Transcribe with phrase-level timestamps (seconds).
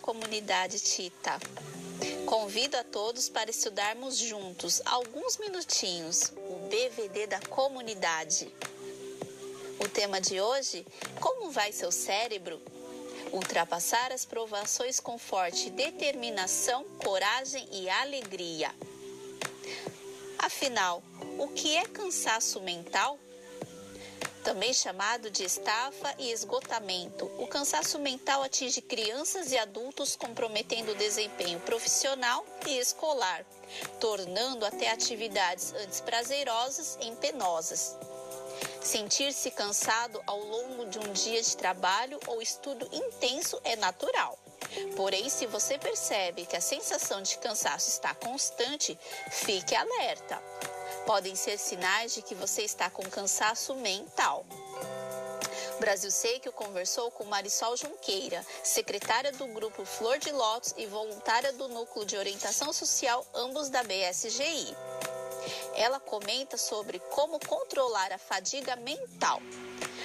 [0.00, 1.36] comunidade Tita.
[2.26, 8.54] Convido a todos para estudarmos juntos alguns minutinhos o BVD da comunidade.
[9.80, 10.86] O tema de hoje:
[11.20, 12.62] Como vai seu cérebro?
[13.32, 18.72] Ultrapassar as provações com forte determinação, coragem e alegria.
[20.38, 21.02] Afinal,
[21.36, 23.18] o que é cansaço mental?
[24.44, 27.24] Também chamado de estafa e esgotamento.
[27.38, 33.44] O cansaço mental atinge crianças e adultos, comprometendo o desempenho profissional e escolar,
[33.98, 37.96] tornando até atividades antes prazerosas em penosas.
[38.82, 44.38] Sentir-se cansado ao longo de um dia de trabalho ou estudo intenso é natural.
[44.94, 48.98] Porém, se você percebe que a sensação de cansaço está constante,
[49.30, 50.42] fique alerta
[51.06, 54.44] podem ser sinais de que você está com cansaço mental.
[55.76, 61.52] O Brasil Seco conversou com Marisol Junqueira, secretária do grupo Flor de Lótus e voluntária
[61.52, 64.76] do Núcleo de Orientação Social, ambos da BSGI.
[65.74, 69.40] Ela comenta sobre como controlar a fadiga mental.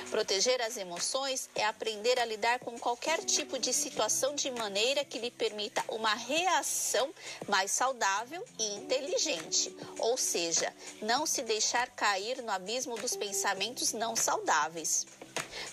[0.09, 5.19] Proteger as emoções é aprender a lidar com qualquer tipo de situação de maneira que
[5.19, 7.13] lhe permita uma reação
[7.47, 14.15] mais saudável e inteligente, ou seja, não se deixar cair no abismo dos pensamentos não
[14.15, 15.05] saudáveis.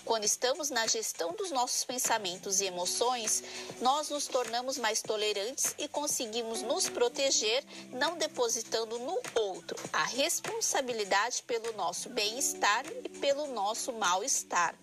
[0.05, 3.43] Quando estamos na gestão dos nossos pensamentos e emoções,
[3.81, 11.43] nós nos tornamos mais tolerantes e conseguimos nos proteger, não depositando no outro a responsabilidade
[11.43, 14.75] pelo nosso bem-estar e pelo nosso mal-estar.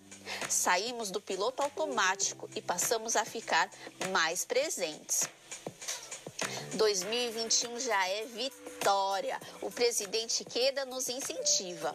[0.48, 3.70] Saímos do piloto automático e passamos a ficar
[4.10, 5.28] mais presentes.
[6.74, 9.40] 2021 já é vitória.
[9.60, 11.94] O presidente Queda nos incentiva.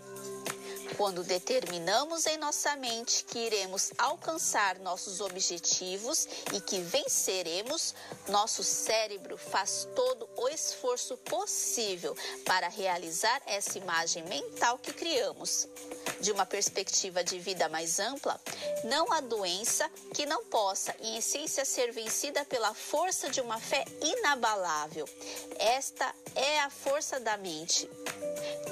[0.99, 7.95] Quando determinamos em nossa mente que iremos alcançar nossos objetivos e que venceremos,
[8.27, 15.69] nosso cérebro faz todo o esforço possível para realizar essa imagem mental que criamos.
[16.19, 18.37] De uma perspectiva de vida mais ampla,
[18.83, 23.85] não há doença que não possa, em essência, ser vencida pela força de uma fé
[24.03, 25.07] inabalável.
[25.57, 27.89] Esta é a força da mente.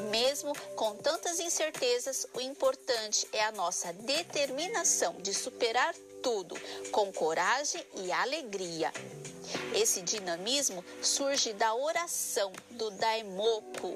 [0.10, 6.56] Mesmo com tantas incertezas, o importante é a nossa determinação de superar tudo
[6.92, 8.92] com coragem e alegria.
[9.74, 13.94] Esse dinamismo surge da oração, do daimoku,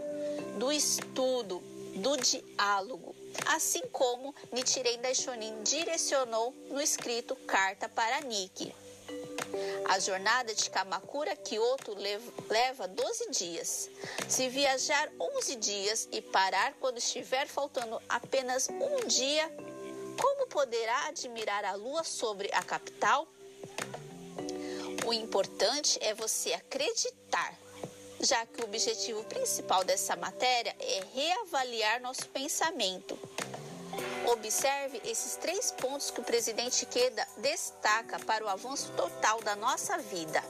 [0.57, 1.62] do estudo,
[1.96, 3.16] do diálogo,
[3.47, 8.74] assim como Nichiren Daishonin direcionou no escrito Carta para Nikki.
[9.91, 11.94] A jornada de Kamakura a Kyoto
[12.50, 13.90] leva 12 dias.
[14.29, 19.53] Se viajar 11 dias e parar quando estiver faltando apenas um dia,
[20.18, 23.28] como poderá admirar a lua sobre a capital?
[25.06, 27.53] O importante é você acreditar,
[28.22, 33.19] já que o objetivo principal dessa matéria é reavaliar nosso pensamento
[34.31, 39.97] Observe esses três pontos que o presidente Queda destaca para o avanço total da nossa
[39.97, 40.42] vida.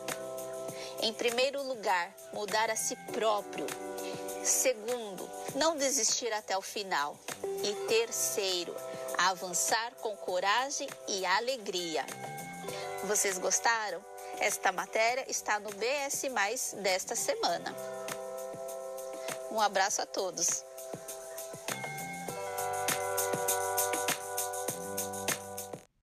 [1.02, 3.66] Em primeiro lugar, mudar a si próprio.
[4.44, 7.18] Segundo, não desistir até o final.
[7.64, 8.76] E terceiro,
[9.18, 12.06] avançar com coragem e alegria.
[13.06, 14.06] Vocês gostaram?
[14.38, 17.76] Esta matéria está no BS Mais desta semana.
[19.50, 20.64] Um abraço a todos.